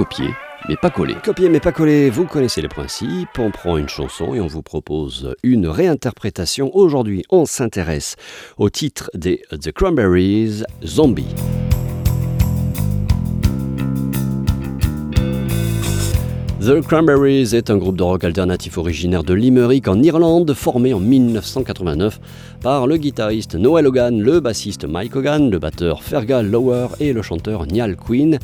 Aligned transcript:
copier 0.00 0.30
mais 0.66 0.76
pas 0.76 0.88
coller. 0.88 1.14
Copier 1.22 1.50
mais 1.50 1.60
pas 1.60 1.72
coller, 1.72 2.08
vous 2.08 2.24
connaissez 2.24 2.62
les 2.62 2.68
principes. 2.68 3.38
On 3.38 3.50
prend 3.50 3.76
une 3.76 3.88
chanson 3.90 4.34
et 4.34 4.40
on 4.40 4.46
vous 4.46 4.62
propose 4.62 5.34
une 5.42 5.66
réinterprétation. 5.66 6.74
Aujourd'hui, 6.74 7.22
on 7.28 7.44
s'intéresse 7.44 8.16
au 8.56 8.70
titre 8.70 9.10
des 9.12 9.42
The 9.50 9.72
Cranberries, 9.72 10.62
Zombie. 10.86 11.34
The 16.62 16.80
Cranberries 16.80 17.54
est 17.54 17.68
un 17.68 17.76
groupe 17.76 17.96
de 17.96 18.02
rock 18.02 18.24
alternatif 18.24 18.78
originaire 18.78 19.22
de 19.22 19.34
Limerick 19.34 19.86
en 19.86 20.02
Irlande, 20.02 20.54
formé 20.54 20.94
en 20.94 21.00
1989 21.00 22.20
par 22.62 22.86
le 22.86 22.96
guitariste 22.96 23.54
Noel 23.54 23.86
Hogan, 23.86 24.18
le 24.18 24.40
bassiste 24.40 24.86
Mike 24.86 25.16
Hogan, 25.16 25.50
le 25.50 25.58
batteur 25.58 26.02
Fergal 26.02 26.50
Lower 26.50 26.88
et 27.00 27.12
le 27.12 27.20
chanteur 27.20 27.66
Niall 27.66 27.96
Quinn. 27.96 28.38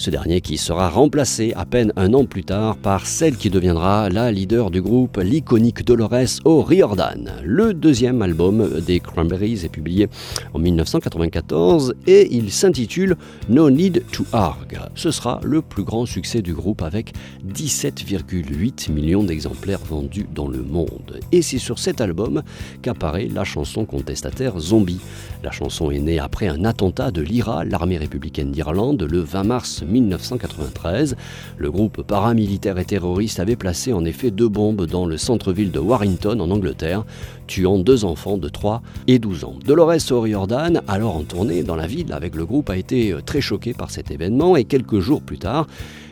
Ce 0.00 0.08
dernier 0.08 0.40
qui 0.40 0.56
sera 0.56 0.88
remplacé 0.88 1.52
à 1.56 1.66
peine 1.66 1.92
un 1.94 2.14
an 2.14 2.24
plus 2.24 2.42
tard 2.42 2.78
par 2.78 3.06
celle 3.06 3.36
qui 3.36 3.50
deviendra 3.50 4.08
la 4.08 4.32
leader 4.32 4.70
du 4.70 4.80
groupe, 4.80 5.18
l'iconique 5.18 5.84
Dolores 5.84 6.40
O'Riordan. 6.46 7.30
Le 7.44 7.74
deuxième 7.74 8.22
album 8.22 8.80
des 8.80 9.00
Cranberries 9.00 9.62
est 9.62 9.68
publié 9.68 10.08
en 10.54 10.58
1994 10.58 11.96
et 12.06 12.34
il 12.34 12.50
s'intitule 12.50 13.14
No 13.50 13.68
Need 13.68 14.04
to 14.10 14.24
Arg. 14.32 14.80
Ce 14.94 15.10
sera 15.10 15.38
le 15.44 15.60
plus 15.60 15.84
grand 15.84 16.06
succès 16.06 16.40
du 16.40 16.54
groupe 16.54 16.80
avec 16.80 17.12
17,8 17.46 18.90
millions 18.90 19.22
d'exemplaires 19.22 19.84
vendus 19.84 20.26
dans 20.34 20.48
le 20.48 20.62
monde. 20.62 21.20
Et 21.30 21.42
c'est 21.42 21.58
sur 21.58 21.78
cet 21.78 22.00
album 22.00 22.42
qu'apparaît 22.80 23.28
la 23.30 23.44
chanson 23.44 23.84
contestataire 23.84 24.60
Zombie. 24.60 25.00
La 25.44 25.50
chanson 25.50 25.90
est 25.90 25.98
née 25.98 26.18
après 26.18 26.48
un 26.48 26.64
attentat 26.64 27.10
de 27.10 27.20
l'IRA, 27.20 27.66
l'armée 27.66 27.98
républicaine 27.98 28.50
d'Irlande, 28.50 29.02
le 29.02 29.20
20 29.20 29.44
mars 29.44 29.84
1993. 29.90 31.16
Le 31.58 31.70
groupe 31.70 32.02
paramilitaire 32.02 32.78
et 32.78 32.84
terroriste 32.84 33.40
avait 33.40 33.56
placé 33.56 33.92
en 33.92 34.04
effet 34.04 34.30
deux 34.30 34.48
bombes 34.48 34.86
dans 34.86 35.06
le 35.06 35.18
centre-ville 35.18 35.70
de 35.70 35.78
Warrington 35.78 36.40
en 36.40 36.50
Angleterre, 36.50 37.04
tuant 37.50 37.80
deux 37.80 38.04
enfants 38.04 38.38
de 38.38 38.48
3 38.48 38.80
et 39.08 39.18
12 39.18 39.42
ans. 39.42 39.56
Dolores 39.66 40.12
O'Riordan, 40.12 40.82
alors 40.86 41.16
en 41.16 41.24
tournée 41.24 41.64
dans 41.64 41.74
la 41.74 41.88
ville 41.88 42.12
avec 42.12 42.36
le 42.36 42.46
groupe, 42.46 42.70
a 42.70 42.76
été 42.76 43.12
très 43.26 43.40
choquée 43.40 43.74
par 43.74 43.90
cet 43.90 44.12
événement 44.12 44.54
et 44.54 44.62
quelques 44.62 45.00
jours 45.00 45.20
plus 45.20 45.38
tard, 45.38 45.66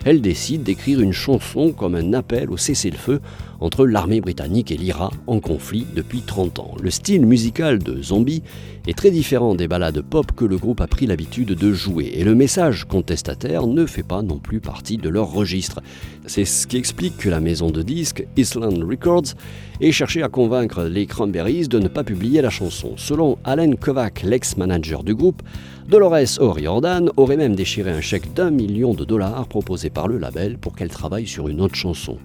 elle 0.05 0.21
décide 0.21 0.63
d'écrire 0.63 1.01
une 1.01 1.13
chanson 1.13 1.73
comme 1.73 1.95
un 1.95 2.13
appel 2.13 2.51
au 2.51 2.57
cessez-le-feu 2.57 3.21
entre 3.61 3.87
l'armée 3.87 4.21
britannique 4.21 4.71
et 4.71 4.77
l'IRA 4.77 5.11
en 5.27 5.41
conflit 5.41 5.87
depuis 5.95 6.21
30 6.21 6.61
ans. 6.61 6.75
Le 6.81 6.91
style 6.91 7.27
musical 7.27 7.79
de 7.79 8.01
Zombie 8.03 8.43
est 8.87 8.97
très 8.97 9.11
différent 9.11 9.55
des 9.55 9.69
ballades 9.69 10.01
pop 10.01 10.33
que 10.35 10.45
le 10.45 10.57
groupe 10.57 10.81
a 10.81 10.87
pris 10.87 11.07
l'habitude 11.07 11.49
de 11.49 11.73
jouer 11.73 12.13
et 12.15 12.25
le 12.25 12.35
message 12.35 12.85
contestataire 12.85 13.67
ne 13.67 13.85
fait 13.87 14.03
pas 14.03 14.23
non 14.23 14.39
plus 14.39 14.61
partie 14.61 14.97
de 14.97 15.09
leur 15.09 15.31
registre. 15.33 15.81
C'est 16.27 16.45
ce 16.45 16.67
qui 16.67 16.77
explique 16.77 17.17
que 17.17 17.29
la 17.29 17.41
maison 17.41 17.71
de 17.71 17.83
disques 17.83 18.27
Island 18.37 18.83
Records 18.83 19.35
ait 19.81 19.93
cherché 19.93 20.23
à 20.23 20.29
convaincre 20.29 20.85
les 20.85 21.07
De 21.31 21.79
ne 21.79 21.89
pas 21.89 22.05
publier 22.05 22.41
la 22.41 22.49
chanson. 22.49 22.95
Selon 22.97 23.37
Alan 23.45 23.73
Kovac, 23.73 24.23
l'ex-manager 24.23 25.05
du 25.05 25.15
groupe, 25.15 25.43
Dolores 25.87 26.41
O'Riordan 26.41 27.11
aurait 27.17 27.37
même 27.37 27.55
déchiré 27.55 27.91
un 27.91 28.01
chèque 28.01 28.33
d'un 28.33 28.51
million 28.51 28.95
de 28.95 29.05
dollars 29.05 29.47
proposé 29.47 29.91
par 29.91 30.09
le 30.09 30.17
label 30.17 30.57
pour 30.57 30.75
qu'elle 30.75 30.89
travaille 30.89 31.27
sur 31.27 31.49
une 31.49 31.61
autre 31.61 31.75
chanson. 31.75 32.17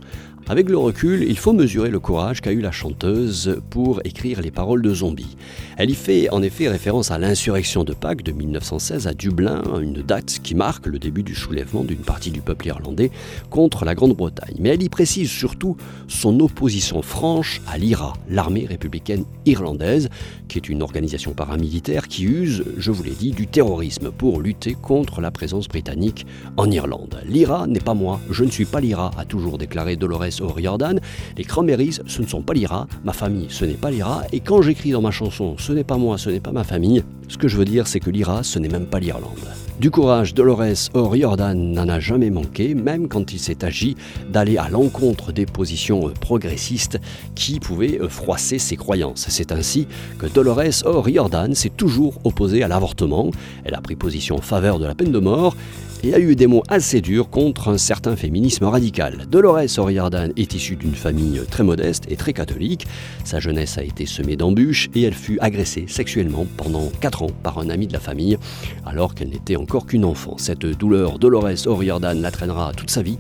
Avec 0.49 0.69
le 0.69 0.77
recul, 0.77 1.23
il 1.23 1.38
faut 1.38 1.53
mesurer 1.53 1.89
le 1.89 2.02
courage 2.02 2.41
qu'a 2.41 2.52
eu 2.52 2.59
la 2.59 2.73
chanteuse 2.73 3.61
pour 3.69 4.02
écrire 4.03 4.41
les 4.41 4.52
paroles 4.52 4.81
de 4.81 4.94
Zombie. 4.94 5.38
Elle 5.77 5.89
y 5.89 5.95
fait 5.95 6.30
en 6.31 6.44
effet 6.44 6.67
référence 6.67 7.11
à 7.11 7.17
l'insurrection 7.17 7.86
de 7.86 7.94
Pâques 7.94 8.23
de 8.23 8.33
1916 8.33 9.08
à 9.08 9.14
Dublin, 9.14 9.64
une 9.81 10.02
date 10.02 10.39
qui 10.44 10.53
marque 10.53 10.88
le 10.88 10.99
début 10.99 11.23
du 11.23 11.33
soulèvement 11.33 11.86
d'une 11.86 11.99
partie 11.99 12.30
du 12.30 12.41
peuple 12.41 12.67
irlandais 12.67 13.09
contre 13.49 13.86
la 13.86 13.95
Grande-Bretagne. 13.95 14.58
Mais 14.59 14.69
elle 14.69 14.83
y 14.83 14.89
précise 14.89 15.30
surtout 15.30 15.77
son 16.09 16.38
opposition 16.41 17.02
franche 17.02 17.61
à 17.66 17.77
l'IRA, 17.77 18.11
l'armée 18.27 18.66
républicaine 18.66 19.23
irlandaise, 19.45 20.10
qui 20.49 20.58
est 20.58 20.67
une 20.67 20.83
organisation 20.83 21.31
paramilitaire 21.31 22.10
qui 22.10 22.25
use, 22.25 22.65
je 22.77 22.92
vous 22.92 23.04
l'ai 23.04 23.11
dit, 23.11 23.31
du 23.31 23.48
terrorisme 23.48 24.11
pour 24.11 24.42
lutter 24.42 24.73
contre 24.73 25.21
la 25.21 25.31
présence 25.31 25.70
britannique 25.70 26.25
en 26.58 26.70
Irlande. 26.70 27.21
L'IRA 27.25 27.65
n'est 27.65 27.80
pas 27.80 27.93
moi, 27.93 28.20
je 28.30 28.43
ne 28.43 28.52
suis 28.52 28.65
pas 28.65 28.81
l'IRA, 28.81 29.11
a 29.17 29.23
toujours 29.23 29.58
déclaré 29.58 29.95
Dolores 29.95 30.33
O'Riordan. 30.42 30.99
Les 31.38 31.44
Cranberries, 31.44 31.99
ce 32.05 32.21
ne 32.21 32.27
sont 32.27 32.42
pas 32.42 32.54
l'IRA, 32.54 32.88
ma 33.04 33.14
famille, 33.14 33.48
ce 33.49 33.66
n'est 33.66 33.73
pas 33.73 33.92
l'IRA, 33.92 34.23
et 34.32 34.39
quand 34.39 34.61
j'écris 34.61 34.92
dans 34.92 35.02
ma 35.02 35.11
chanson, 35.11 35.55
ce 35.58 35.71
n'est 35.71 35.83
pas 35.83 35.98
moi, 35.98 36.17
ce 36.17 36.30
n'est 36.30 36.39
pas 36.39 36.52
ma 36.52 36.64
famille, 36.64 37.04
ce 37.27 37.38
que 37.38 37.48
je 37.48 37.58
veux 37.58 37.66
dire, 37.66 37.88
c'est 37.88 37.99
que 37.99 38.10
l'IRA, 38.10 38.43
ce 38.43 38.60
n'est 38.60 38.70
même 38.70 38.86
pas 38.86 38.99
l'Irlande. 38.99 39.48
Du 39.83 39.92
courage, 39.92 40.33
Dolores 40.33 40.92
O'Riordan 40.94 41.55
n'en 41.55 41.89
a 41.89 41.99
jamais 41.99 42.30
manqué, 42.30 42.73
même 42.73 43.10
quand 43.10 43.33
il 43.33 43.38
s'est 43.38 43.66
agi 43.66 43.98
d'aller 44.32 44.55
à 44.55 44.70
l'encontre 44.70 45.33
des 45.33 45.45
positions 45.45 46.10
progressistes 46.21 47.02
qui 47.36 47.60
pouvaient 47.60 47.99
froisser 48.08 48.60
ses 48.60 48.77
croyances. 48.77 49.26
C'est 49.27 49.52
ainsi 49.52 49.89
que 50.20 50.27
Dolores 50.27 50.86
O'Riordan 50.86 51.54
s'est 51.54 51.67
toujours 51.67 52.22
opposée 52.23 52.64
à 52.64 52.70
l'avortement. 52.70 53.30
Elle 53.66 53.76
a 53.76 53.82
pris 53.82 53.98
position 53.98 54.38
en 54.38 54.42
faveur 54.42 54.80
de 54.80 54.86
la 54.86 54.95
peine 54.95 55.11
de 55.11 55.20
mort 55.20 55.54
et 56.02 56.14
a 56.14 56.20
eu 56.20 56.36
des 56.36 56.48
mots 56.48 56.64
assez 56.67 56.99
durs 56.99 57.30
contre 57.30 57.70
un 57.70 57.77
certain 57.77 58.17
féminisme 58.17 58.66
radical. 58.66 59.26
Dolores 59.30 59.80
O'Riordan 59.80 60.32
est 60.36 60.54
issue 60.54 60.76
d'une 60.76 60.95
famille 60.95 61.42
très 61.49 61.64
modeste 61.64 62.05
et 62.10 62.17
très 62.17 62.33
catholique. 62.33 62.86
Sa 63.23 63.39
jeunesse 63.39 63.77
a 63.77 63.83
été 63.83 64.05
semée 64.05 64.36
d'embûches 64.36 64.89
et 64.95 65.04
elle 65.04 65.14
fut 65.14 65.38
agressée 65.39 65.86
sexuellement 65.88 66.45
pendant 66.58 66.92
4 66.99 67.23
ans 67.23 67.32
par 67.42 67.58
un 67.58 67.70
ami 67.70 67.88
de 67.88 67.93
la 67.93 68.02
famille 68.02 68.38
alors 68.86 69.16
qu'elle 69.16 69.30
n'était 69.30 69.55
encore 69.55 69.73
qu'une 69.80 70.06
enfant. 70.06 70.36
Cette 70.38 70.66
douleur, 70.66 71.20
Dolores 71.20 71.67
O'Riordan 71.67 72.22
la 72.22 72.32
traînera 72.32 72.72
toute 72.73 72.92
sa 72.92 73.02
vie 73.02 73.17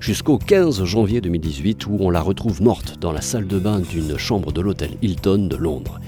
jusqu'au 0.00 0.38
15 0.38 0.84
janvier 0.84 1.20
2018 1.20 1.86
où 1.86 1.96
on 2.00 2.10
la 2.10 2.20
retrouve 2.20 2.62
morte 2.62 2.98
dans 3.00 3.12
la 3.12 3.22
salle 3.22 3.46
de 3.46 3.58
bain 3.58 3.80
d'une 3.80 4.18
chambre 4.18 4.52
de 4.52 4.60
l'hôtel 4.60 4.90
Hilton 5.02 5.48
de 5.48 5.56
Londres. 5.56 6.00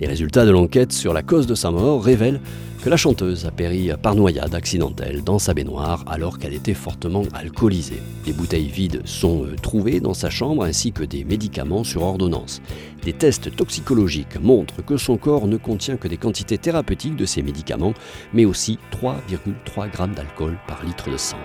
Les 0.00 0.08
résultats 0.08 0.44
de 0.44 0.50
l'enquête 0.50 0.92
sur 0.92 1.12
la 1.12 1.22
cause 1.22 1.46
de 1.46 1.54
sa 1.54 1.70
mort 1.70 2.02
révèlent 2.02 2.40
la 2.90 2.96
chanteuse 2.98 3.46
a 3.46 3.50
péri 3.50 3.90
par 4.02 4.14
noyade 4.14 4.54
accidentelle 4.54 5.24
dans 5.24 5.38
sa 5.38 5.54
baignoire 5.54 6.04
alors 6.06 6.38
qu'elle 6.38 6.52
était 6.52 6.74
fortement 6.74 7.22
alcoolisée. 7.32 8.02
Des 8.26 8.34
bouteilles 8.34 8.68
vides 8.68 9.00
sont 9.06 9.44
euh, 9.44 9.56
trouvées 9.56 10.00
dans 10.00 10.12
sa 10.12 10.28
chambre 10.28 10.64
ainsi 10.64 10.92
que 10.92 11.02
des 11.02 11.24
médicaments 11.24 11.82
sur 11.82 12.02
ordonnance. 12.02 12.60
Des 13.02 13.14
tests 13.14 13.56
toxicologiques 13.56 14.38
montrent 14.38 14.84
que 14.84 14.98
son 14.98 15.16
corps 15.16 15.46
ne 15.46 15.56
contient 15.56 15.96
que 15.96 16.08
des 16.08 16.18
quantités 16.18 16.58
thérapeutiques 16.58 17.16
de 17.16 17.24
ces 17.26 17.42
médicaments, 17.42 17.94
mais 18.34 18.44
aussi 18.44 18.78
3,3 18.92 19.90
grammes 19.90 20.14
d'alcool 20.14 20.58
par 20.66 20.84
litre 20.84 21.10
de 21.10 21.16
sang. 21.16 21.38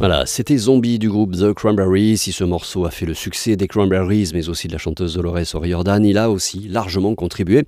Voilà, 0.00 0.24
c'était 0.24 0.56
Zombie 0.56 0.98
du 0.98 1.10
groupe 1.10 1.36
The 1.36 1.52
Cranberries. 1.52 2.16
Si 2.16 2.32
ce 2.32 2.42
morceau 2.42 2.86
a 2.86 2.90
fait 2.90 3.04
le 3.04 3.12
succès 3.12 3.56
des 3.56 3.68
Cranberries, 3.68 4.30
mais 4.32 4.48
aussi 4.48 4.66
de 4.66 4.72
la 4.72 4.78
chanteuse 4.78 5.12
Dolores 5.12 5.54
O'Riordan, 5.54 6.02
il 6.02 6.16
a 6.16 6.30
aussi 6.30 6.68
largement 6.68 7.14
contribué 7.14 7.64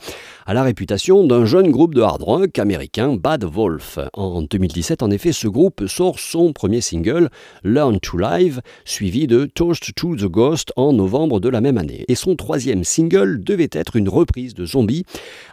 à 0.47 0.55
la 0.55 0.63
réputation 0.63 1.27
d'un 1.27 1.45
jeune 1.45 1.71
groupe 1.71 1.95
de 1.95 2.01
hard 2.01 2.23
rock 2.23 2.59
américain, 2.59 3.17
Bad 3.17 3.45
Wolf. 3.45 3.99
En 4.15 4.41
2017, 4.41 5.03
en 5.03 5.11
effet, 5.11 5.33
ce 5.33 5.47
groupe 5.47 5.87
sort 5.87 6.19
son 6.19 6.55
premier 6.55 6.81
single, 6.81 7.29
Learn 7.65 8.01
to 8.01 8.17
Live, 8.17 8.63
suivi 8.87 9.27
de 9.27 9.45
Toast 9.45 9.95
to 9.95 10.17
the 10.17 10.25
Ghost 10.25 10.73
en 10.77 10.95
novembre 10.95 11.39
de 11.39 11.51
la 11.51 11.61
même 11.61 11.77
année. 11.77 12.07
Et 12.09 12.15
son 12.15 12.35
troisième 12.35 12.83
single 12.83 13.45
devait 13.45 13.69
être 13.73 13.95
une 13.95 14.09
reprise 14.09 14.55
de 14.55 14.65
Zombie, 14.65 15.05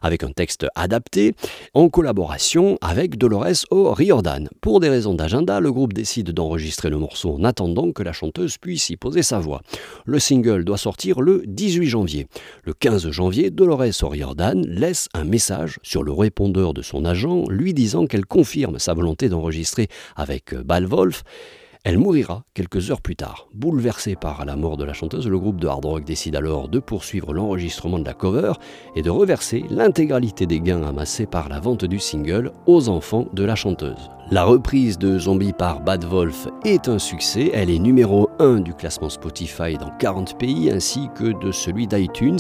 avec 0.02 0.24
un 0.24 0.32
texte 0.32 0.66
adapté, 0.76 1.36
en 1.74 1.90
collaboration 1.90 2.78
avec 2.80 3.18
Dolores 3.18 3.66
O'Riordan. 3.70 4.48
Pour 4.62 4.80
des 4.80 4.88
raisons 4.88 5.14
d'agenda, 5.14 5.60
le 5.60 5.74
groupe 5.74 5.92
décide 5.92 6.32
d'enregistrer 6.32 6.69
le 6.90 6.98
morceau 6.98 7.34
en 7.34 7.44
attendant 7.44 7.92
que 7.92 8.04
la 8.04 8.14
chanteuse 8.14 8.58
puisse 8.58 8.90
y 8.90 8.98
poser 8.98 9.24
sa 9.24 9.40
voix. 9.40 9.62
Le 10.06 10.20
single 10.20 10.64
doit 10.64 10.78
sortir 10.78 11.22
le 11.22 11.44
18 11.48 11.88
janvier. 11.88 12.28
Le 12.64 12.74
15 12.74 13.10
janvier, 13.10 13.50
Dolores 13.50 14.04
O'Riordan 14.04 14.62
laisse 14.68 15.10
un 15.14 15.24
message 15.24 15.80
sur 15.84 16.04
le 16.04 16.12
répondeur 16.12 16.74
de 16.74 16.82
son 16.82 17.06
agent 17.06 17.46
lui 17.50 17.74
disant 17.74 18.06
qu'elle 18.06 18.26
confirme 18.26 18.80
sa 18.80 18.94
volonté 18.94 19.30
d'enregistrer 19.30 19.88
avec 20.16 20.54
Balvolf 20.54 21.24
elle 21.90 21.98
mourira 21.98 22.44
quelques 22.54 22.92
heures 22.92 23.02
plus 23.02 23.16
tard. 23.16 23.48
Bouleversé 23.56 24.16
par 24.16 24.46
la 24.46 24.56
mort 24.56 24.78
de 24.78 24.84
la 24.84 24.94
chanteuse, 24.94 25.28
le 25.28 25.40
groupe 25.40 25.60
de 25.60 25.68
hard 25.68 25.86
rock 25.86 26.04
décide 26.04 26.36
alors 26.36 26.70
de 26.70 26.78
poursuivre 26.78 27.34
l'enregistrement 27.34 27.98
de 27.98 28.06
la 28.06 28.14
cover 28.14 28.54
et 28.96 29.02
de 29.02 29.10
reverser 29.10 29.66
l'intégralité 29.72 30.46
des 30.46 30.60
gains 30.60 30.84
amassés 30.84 31.26
par 31.26 31.50
la 31.50 31.60
vente 31.60 31.86
du 31.86 31.98
single 31.98 32.52
aux 32.68 32.90
enfants 32.90 33.26
de 33.34 33.44
la 33.44 33.56
chanteuse. 33.56 34.12
La 34.30 34.44
reprise 34.44 35.00
de 35.00 35.18
Zombie 35.18 35.52
par 35.52 35.82
Bad 35.82 36.06
Wolf 36.06 36.48
est 36.64 36.88
un 36.90 37.00
succès, 37.00 37.50
elle 37.56 37.72
est 37.72 37.80
numéro 37.80 38.30
1 38.38 38.60
du 38.60 38.76
classement 38.76 39.10
Spotify 39.10 39.76
dans 39.80 39.90
40 39.98 40.38
pays 40.38 40.70
ainsi 40.70 41.10
que 41.16 41.44
de 41.44 41.52
celui 41.52 41.88
d'iTunes. 41.88 42.38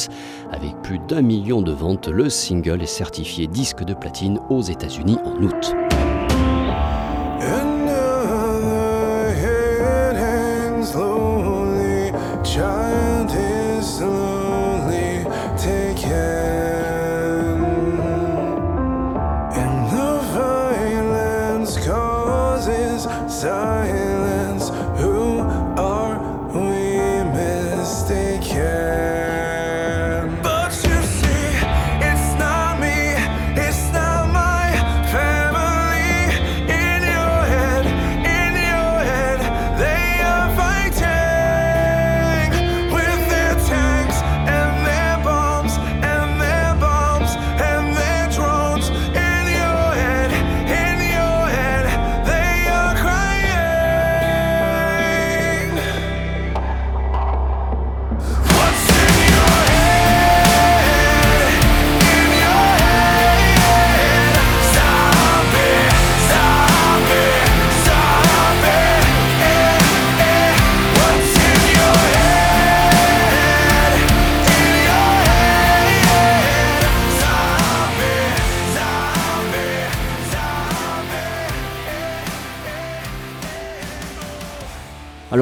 Avec 0.51 0.79
plus 0.84 1.00
d'un 1.08 1.24
million 1.24 1.63
de 1.63 1.72
ventes, 1.72 2.08
le 2.08 2.29
single 2.29 2.84
est 2.84 2.86
certifié 2.86 3.48
disque 3.48 3.84
de 3.84 3.96
platine 3.96 4.39
aux 4.51 4.62
États-Unis 4.62 5.18
en 5.25 5.41
août. 5.41 5.74
just 12.56 12.88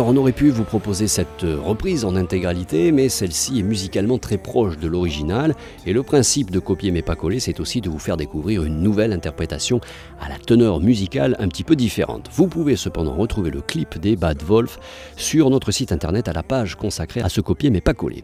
On 0.09 0.15
aurait 0.15 0.31
pu 0.31 0.51
vous 0.51 0.63
proposer 0.63 1.09
cette 1.09 1.41
reprise 1.41 2.05
en 2.05 2.15
intégralité, 2.15 2.93
mais 2.93 3.09
celle-ci 3.09 3.59
est 3.59 3.63
musicalement 3.63 4.17
très 4.17 4.37
proche 4.37 4.77
de 4.77 4.87
l'original, 4.87 5.53
et 5.85 5.91
le 5.91 6.01
principe 6.01 6.49
de 6.49 6.59
copier 6.59 6.91
mais 6.91 7.01
pas 7.01 7.17
coller, 7.17 7.41
c'est 7.41 7.59
aussi 7.59 7.81
de 7.81 7.89
vous 7.89 7.99
faire 7.99 8.15
découvrir 8.15 8.63
une 8.63 8.79
nouvelle 8.81 9.11
interprétation 9.11 9.81
à 10.21 10.29
la 10.29 10.37
teneur 10.37 10.79
musicale 10.79 11.35
un 11.39 11.49
petit 11.49 11.65
peu 11.65 11.75
différente. 11.75 12.29
Vous 12.31 12.47
pouvez 12.47 12.77
cependant 12.77 13.15
retrouver 13.17 13.51
le 13.51 13.59
clip 13.59 13.99
des 13.99 14.15
Bad 14.15 14.41
Wolf 14.43 14.79
sur 15.17 15.49
notre 15.49 15.71
site 15.71 15.91
internet 15.91 16.29
à 16.29 16.33
la 16.33 16.41
page 16.41 16.75
consacrée 16.75 17.19
à 17.19 17.27
ce 17.27 17.41
copier 17.41 17.69
mais 17.69 17.81
pas 17.81 17.93
coller. 17.93 18.23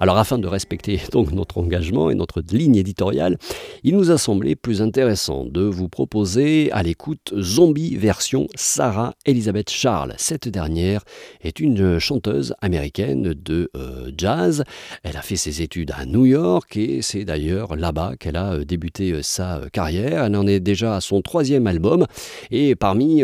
Alors 0.00 0.16
afin 0.16 0.38
de 0.38 0.46
respecter 0.46 0.98
donc 1.12 1.32
notre 1.32 1.58
engagement 1.58 2.08
et 2.08 2.14
notre 2.14 2.42
ligne 2.52 2.76
éditoriale, 2.76 3.36
il 3.84 3.94
nous 3.98 4.10
a 4.10 4.16
semblé 4.16 4.56
plus 4.56 4.80
intéressant 4.80 5.44
de 5.44 5.60
vous 5.60 5.90
proposer 5.90 6.72
à 6.72 6.82
l'écoute 6.82 7.34
Zombie 7.38 7.96
version 7.96 8.46
Sarah 8.54 9.12
Elizabeth 9.26 9.68
Charles. 9.68 10.14
Cette 10.16 10.48
dernière 10.48 11.02
est 11.40 11.60
une 11.60 11.98
chanteuse 11.98 12.54
américaine 12.60 13.34
de 13.34 13.70
euh, 13.76 14.10
jazz. 14.16 14.64
Elle 15.02 15.16
a 15.16 15.22
fait 15.22 15.36
ses 15.36 15.62
études 15.62 15.92
à 15.96 16.04
New 16.06 16.26
York 16.26 16.76
et 16.76 17.02
c'est 17.02 17.24
d'ailleurs 17.24 17.76
là-bas 17.76 18.14
qu'elle 18.18 18.36
a 18.36 18.54
euh, 18.54 18.64
débuté 18.64 19.12
euh, 19.12 19.22
sa 19.22 19.62
carrière. 19.72 20.24
Elle 20.24 20.36
en 20.36 20.46
est 20.46 20.60
déjà 20.60 20.96
à 20.96 21.00
son 21.00 21.22
troisième 21.22 21.66
album 21.66 22.06
et 22.50 22.74
parmi 22.74 23.22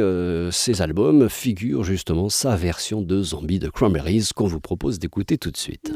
ces 0.50 0.82
albums 0.82 1.28
figure 1.28 1.84
justement 1.84 2.28
sa 2.28 2.56
version 2.56 3.02
de 3.02 3.22
Zombie 3.22 3.58
de 3.58 3.68
Cranberries 3.68 4.28
qu'on 4.34 4.46
vous 4.46 4.60
propose 4.60 4.98
d'écouter 4.98 5.38
tout 5.38 5.50
de 5.50 5.56
suite. 5.56 5.92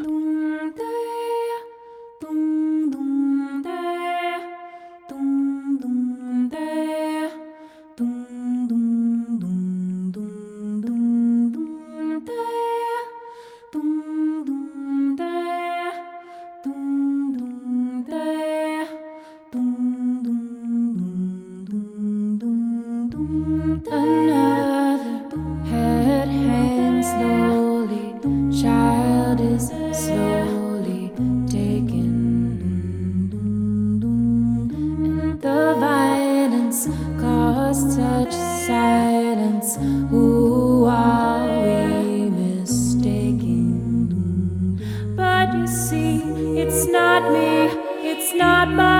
not 47.20 47.32
me, 47.32 47.66
it's 48.10 48.32
not 48.32 48.68
my 48.70 48.97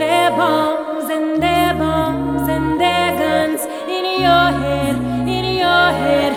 their 0.00 0.30
bombs 0.30 1.10
and 1.10 1.42
their 1.42 1.74
bombs 1.74 2.48
and 2.48 2.80
their 2.80 3.16
guns. 3.18 3.62
In 3.96 4.04
your 4.22 4.46
head, 4.62 4.96
in 5.28 5.44
your 5.58 5.92
head. 6.00 6.32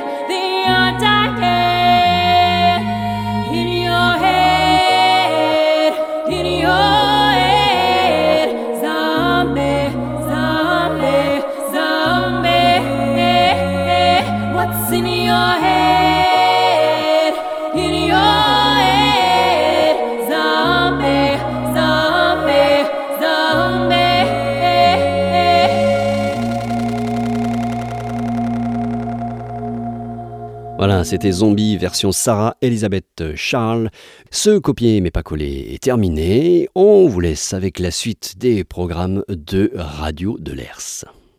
In 3.50 3.68
your 3.84 4.12
head, 4.24 5.94
in 6.30 6.46
your 6.46 6.96
head, 7.42 8.50
zombie, 8.82 9.90
zombie, 10.30 11.42
zombie. 11.74 12.80
What's 14.54 14.92
in 14.92 15.06
your 15.06 15.52
head? 15.64 15.87
C'était 31.08 31.32
Zombie 31.32 31.78
version 31.78 32.12
Sarah 32.12 32.58
Elisabeth 32.62 33.24
Charles. 33.36 33.90
Ce 34.30 34.58
copier 34.60 35.00
mais 35.00 35.10
pas 35.10 35.24
collé 35.24 35.70
est 35.72 35.82
terminé. 35.82 36.68
On 36.76 37.08
vous 37.08 37.22
laisse 37.22 37.54
avec 37.54 37.80
la 37.80 37.92
suite 37.92 38.38
des 38.38 38.66
programmes 38.66 39.24
de 39.30 39.72
Radio 39.74 40.38
de 40.38 40.52
l'ERS. 40.52 41.06